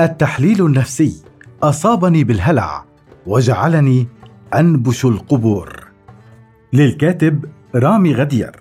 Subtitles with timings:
[0.00, 1.22] التحليل النفسي.
[1.62, 2.84] أصابني بالهلع
[3.26, 4.08] وجعلني
[4.54, 5.88] أنبش القبور.
[6.72, 7.44] للكاتب
[7.74, 8.56] رامي غدير.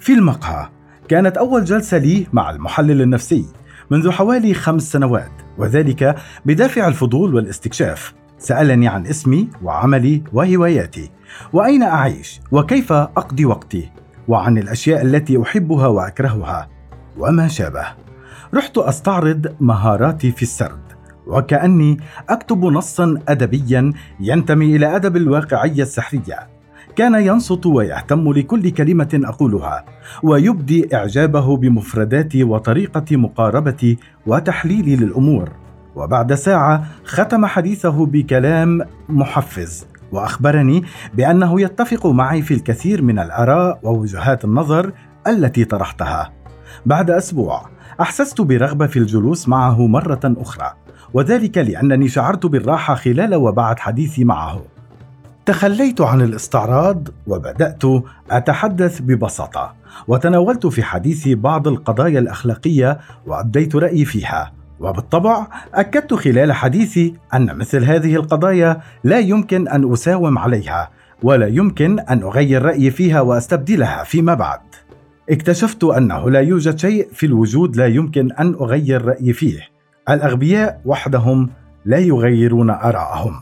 [0.00, 0.68] في المقهى
[1.08, 3.46] كانت أول جلسة لي مع المحلل النفسي
[3.90, 6.16] منذ حوالي خمس سنوات وذلك
[6.46, 8.14] بدافع الفضول والاستكشاف.
[8.38, 11.10] سألني عن اسمي وعملي وهواياتي.
[11.52, 13.90] وأين أعيش؟ وكيف أقضي وقتي؟
[14.28, 16.68] وعن الأشياء التي أحبها وأكرهها.
[17.18, 18.11] وما شابه.
[18.54, 20.82] رحت أستعرض مهاراتي في السرد
[21.26, 21.96] وكأني
[22.28, 26.38] أكتب نصا ادبيا ينتمي إلى أدب الواقعية السحرية.
[26.96, 29.84] كان ينصت ويهتم لكل كلمة أقولها
[30.22, 35.48] ويبدي إعجابه بمفرداتي وطريقة مقاربتي وتحليلي للأمور.
[35.94, 44.44] وبعد ساعة ختم حديثه بكلام محفز وأخبرني بأنه يتفق معي في الكثير من الآراء ووجهات
[44.44, 44.92] النظر
[45.26, 46.32] التي طرحتها.
[46.86, 50.72] بعد أسبوع أحسست برغبة في الجلوس معه مرة أخرى
[51.14, 54.62] وذلك لأنني شعرت بالراحة خلال وبعد حديثي معه.
[55.46, 57.82] تخليت عن الاستعراض وبدأت
[58.30, 59.74] أتحدث ببساطة
[60.08, 67.84] وتناولت في حديثي بعض القضايا الأخلاقية وأبديت رأيي فيها وبالطبع أكدت خلال حديثي أن مثل
[67.84, 70.90] هذه القضايا لا يمكن أن أساوم عليها
[71.22, 74.60] ولا يمكن أن أغير رأيي فيها وأستبدلها فيما بعد.
[75.30, 79.60] اكتشفت أنه لا يوجد شيء في الوجود لا يمكن أن أغير رأيي فيه.
[80.10, 81.50] الأغبياء وحدهم
[81.84, 83.34] لا يغيرون آراءهم.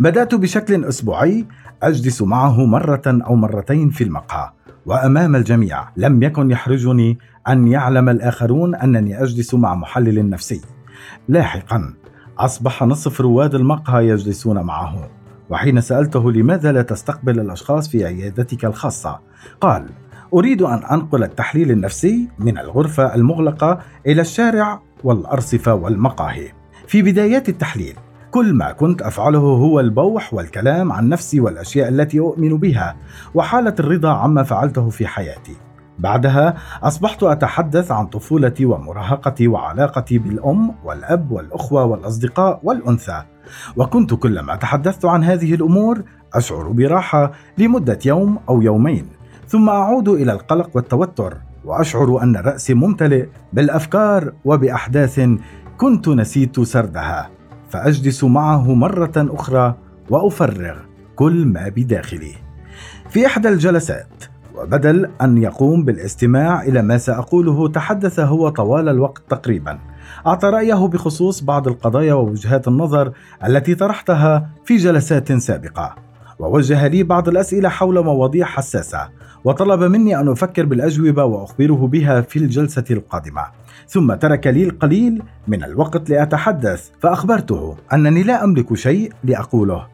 [0.00, 1.46] بدأت بشكل أسبوعي
[1.82, 4.50] أجلس معه مرة أو مرتين في المقهى
[4.86, 10.60] وأمام الجميع لم يكن يحرجني أن يعلم الآخرون أنني أجلس مع محلل نفسي.
[11.28, 11.94] لاحقا
[12.38, 15.08] أصبح نصف رواد المقهى يجلسون معه
[15.50, 19.18] وحين سألته لماذا لا تستقبل الأشخاص في عيادتك الخاصة؟
[19.60, 19.86] قال
[20.34, 26.48] أريد أن أنقل التحليل النفسي من الغرفة المغلقة إلى الشارع والأرصفة والمقاهي.
[26.86, 27.94] في بدايات التحليل
[28.30, 32.96] كل ما كنت أفعله هو البوح والكلام عن نفسي والأشياء التي أؤمن بها
[33.34, 35.56] وحالة الرضا عما فعلته في حياتي.
[35.98, 43.22] بعدها أصبحت أتحدث عن طفولتي ومراهقتي وعلاقتي بالأم والأب والأخوة والأصدقاء والأنثى.
[43.76, 46.02] وكنت كلما تحدثت عن هذه الأمور
[46.34, 49.15] أشعر براحة لمدة يوم أو يومين.
[49.48, 55.20] ثم أعود إلى القلق والتوتر وأشعر أن رأسي ممتلئ بالأفكار وبأحداث
[55.76, 57.30] كنت نسيت سردها
[57.70, 59.74] فأجلس معه مرة أخرى
[60.10, 60.76] وأفرغ
[61.16, 62.32] كل ما بداخلي.
[63.10, 64.24] في إحدى الجلسات
[64.54, 69.78] وبدل أن يقوم بالاستماع إلى ما سأقوله تحدث هو طوال الوقت تقريبا.
[70.26, 73.12] أعطى رأيه بخصوص بعض القضايا ووجهات النظر
[73.46, 76.05] التي طرحتها في جلسات سابقة.
[76.38, 79.08] ووجه لي بعض الأسئلة حول مواضيع حساسة
[79.44, 83.46] وطلب مني أن أفكر بالأجوبة وأخبره بها في الجلسة القادمة.
[83.88, 89.86] ثم ترك لي القليل من الوقت لأتحدث فأخبرته أنني لا أملك شيء لأقوله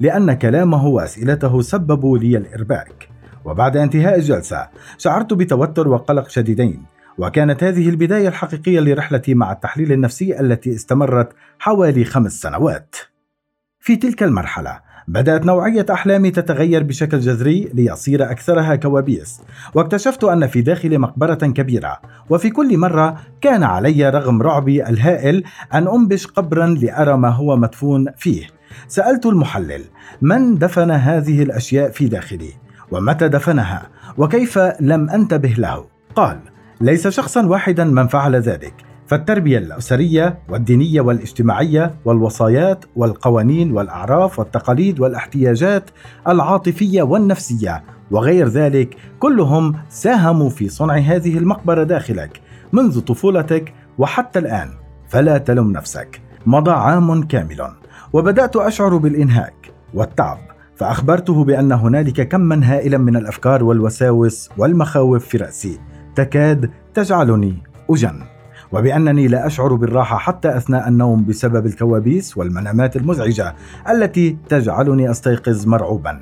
[0.00, 3.08] لأن كلامه وأسئلته سببوا لي الإرباك.
[3.44, 4.68] وبعد انتهاء الجلسة
[4.98, 6.82] شعرت بتوتر وقلق شديدين
[7.18, 12.96] وكانت هذه البداية الحقيقية لرحلتي مع التحليل النفسي التي استمرت حوالي خمس سنوات.
[13.80, 19.40] في تلك المرحلة بدأت نوعية أحلامي تتغير بشكل جذري ليصير أكثرها كوابيس.
[19.74, 22.00] واكتشفت أن في داخل مقبرة كبيرة
[22.30, 25.44] وفي كل مرة كان علي رغم رعبي الهائل
[25.74, 28.46] أن أنبش قبرا لأرى ما هو مدفون فيه.
[28.88, 29.84] سألت المحلل
[30.22, 32.50] من دفن هذه الأشياء في داخلي؟
[32.90, 33.88] ومتى دفنها؟
[34.18, 36.38] وكيف لم أنتبه له؟ قال
[36.80, 38.93] ليس شخصا واحدا من فعل ذلك.
[39.06, 45.90] فالتربية الأسرية والدينية والاجتماعية والوصايات والقوانين والأعراف والتقاليد والاحتياجات
[46.28, 52.40] العاطفية والنفسية وغير ذلك كلهم ساهموا في صنع هذه المقبرة داخلك
[52.72, 54.70] منذ طفولتك وحتى الآن.
[55.08, 56.20] فلا تلم نفسك.
[56.46, 57.68] مضى عام كامل
[58.12, 60.38] وبدأت أشعر بالإنهاك والتعب
[60.76, 65.78] فأخبرته بأن هنالك كما هائلا من الأفكار والوساوس والمخاوف في رأسي
[66.16, 68.33] تكاد تجعلني أجن.
[68.74, 73.54] وبأنني لا أشعر بالراحة حتى أثناء النوم بسبب الكوابيس والمنامات المزعجة
[73.90, 76.20] التي تجعلني أستيقظ مرعوبا.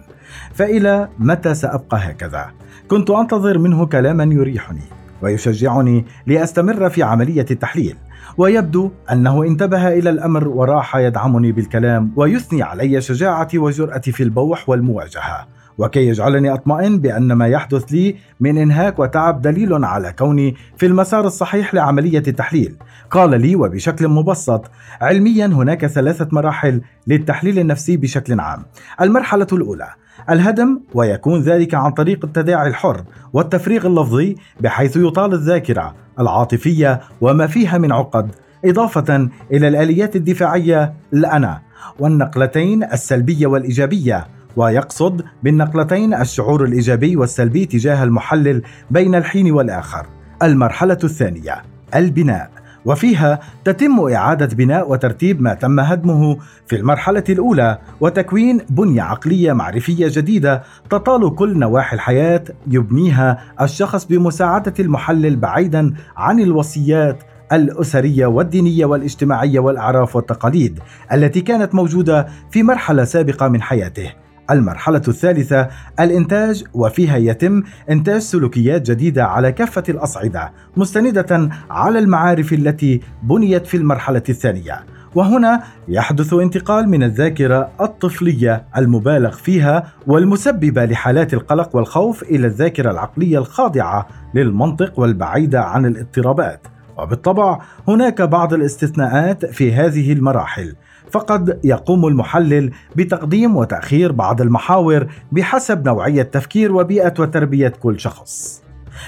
[0.54, 2.46] فإلى متى سأبقى هكذا؟
[2.88, 4.82] كنت أنتظر منه كلاما يريحني
[5.22, 7.96] ويشجعني لأستمر في عملية التحليل
[8.37, 15.46] ويبدو أنه انتبه إلى الأمر وراح يدعمني بالكلام ويثني علي شجاعتي وجرأتي في البوح والمواجهة.
[15.82, 21.26] وكي يجعلني أطمئن بأن ما يحدث لي من إنهاك وتعب دليل على كوني في المسار
[21.26, 22.76] الصحيح لعملية التحليل.
[23.11, 24.70] قال لي وبشكل مبسط
[25.00, 28.62] علميا هناك ثلاثة مراحل للتحليل النفسي بشكل عام.
[29.00, 29.88] المرحلة الأولى
[30.31, 37.79] الهدم ويكون ذلك عن طريق التداعي الحر والتفريغ اللفظي بحيث يطال الذاكرة العاطفية وما فيها
[37.79, 38.31] من عقد
[38.64, 41.61] إضافة إلى الآليات الدفاعية الأنا
[41.99, 44.26] والنقلتين السلبية والإيجابية
[44.56, 50.06] ويقصد بالنقلتين الشعور الإيجابي والسلبي تجاه المحلل بين الحين والآخر.
[50.43, 51.62] المرحلة الثانية
[51.94, 52.50] البناء.
[52.84, 60.06] وفيها تتم إعادة بناء وترتيب ما تم هدمه في المرحلة الأولى وتكوين بنية عقلية معرفية
[60.10, 67.22] جديدة تطال كل نواحي الحياة يبنيها الشخص بمساعدة المحلل بعيدا عن الوصيات
[67.52, 70.81] الأسرية والدينية والاجتماعية والأعراف والتقاليد
[71.12, 74.21] التي كانت موجودة في مرحلة سابقة من حياته.
[74.50, 75.68] المرحلة الثالثة
[76.00, 83.76] الإنتاج وفيها يتم إنتاج سلوكيات جديدة على كافة الأصعدة مستندة على المعارف التي بنيت في
[83.76, 84.84] المرحلة الثانية.
[85.14, 93.38] وهنا يحدث انتقال من الذاكرة الطفلية المبالغ فيها والمسببة لحالات القلق والخوف إلى الذاكرة العقلية
[93.38, 96.66] الخاضعة للمنطق والبعيدة عن الاضطرابات.
[96.98, 100.74] وبالطبع هناك بعض الاستثناءات في هذه المراحل.
[101.12, 108.62] فقد يقوم المحلل بتقديم وتأخير بعض المحاور بحسب نوعية تفكير وبيئة وتربية كل شخص.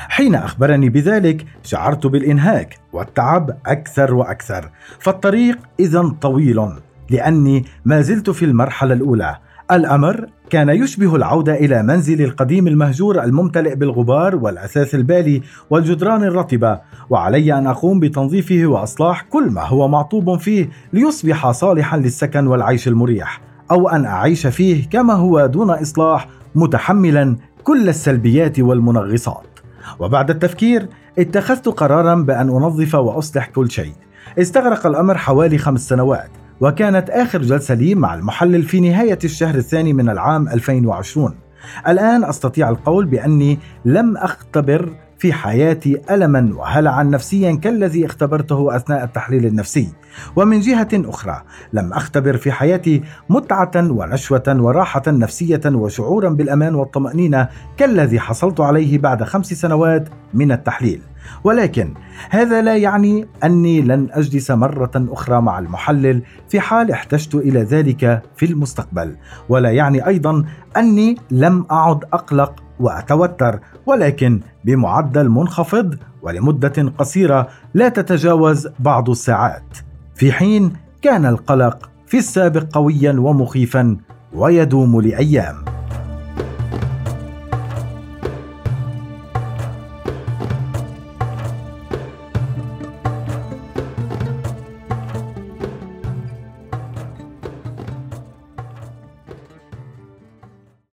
[0.08, 6.60] حين أخبرني بذلك شعرت بالإنهاك والتعب أكثر وأكثر فالطريق اذا طويل
[7.10, 9.36] لأني ما زلت في المرحلة الأولى.
[9.72, 16.80] الأمر كان يشبه العودة إلى منزل القديم المهجور الممتلئ بالغبار والأثاث البالي والجدران الرطبة
[17.10, 23.40] وعلي أن أقوم بتنظيفه وإصلاح كل ما هو معطوب فيه ليصبح صالحا للسكن والعيش المريح
[23.70, 29.46] أو أن أعيش فيه كما هو دون إصلاح متحملا كل السلبيات والمنغصات.
[29.98, 30.88] وبعد التفكير
[31.18, 33.92] اتخذت قرارا بأن أنظف وأصلح كل شيء.
[34.38, 36.30] استغرق الأمر حوالي خمس سنوات.
[36.60, 41.34] وكانت آخر جلسة لي مع المحلل في نهاية الشهر الثاني من العام 2020
[41.88, 44.92] الآن أستطيع القول بأني لم أختبر
[45.24, 49.88] في حياتي ألما وهلعا نفسيا كالذي اختبرته أثناء التحليل النفسي.
[50.36, 51.42] ومن جهة أخرى
[51.72, 59.22] لم أختبر في حياتي متعة ونشوة وراحة نفسية وشعورا بالأمان والطمأنينة كالذي حصلت عليه بعد
[59.22, 61.00] خمس سنوات من التحليل.
[61.44, 61.94] ولكن
[62.30, 68.22] هذا لا يعني أني لن أجلس مرة أخرى مع المحلل في حال احتجت إلى ذلك
[68.36, 69.16] في المستقبل.
[69.48, 70.44] ولا يعني أيضا
[70.76, 79.78] أني لم أعد أقلق وأتوتر ولكن بمعدل منخفض ولمدة قصيرة لا تتجاوز بعض الساعات.
[80.14, 80.72] في حين
[81.02, 83.96] كان القلق في السابق قويا ومخيفا
[84.32, 85.73] ويدوم لأيام.